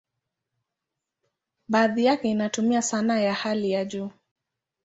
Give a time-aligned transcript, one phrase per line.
[1.67, 4.09] Baadhi yake inatumia sanaa ya hali ya juu.